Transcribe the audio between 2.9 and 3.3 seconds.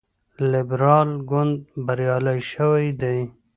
دی.